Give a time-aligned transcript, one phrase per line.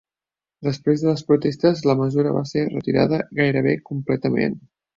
[0.67, 4.61] Després de les protestes la mesura va ser retirada gairebé completament.